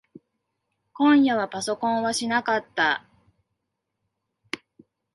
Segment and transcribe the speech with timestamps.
[0.93, 3.05] 今夜はパソコンはしなかった。